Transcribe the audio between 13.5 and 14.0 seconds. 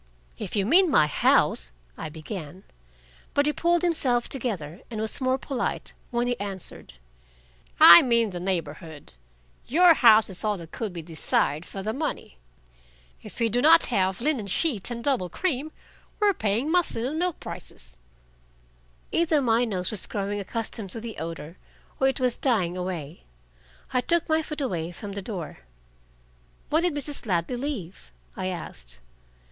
not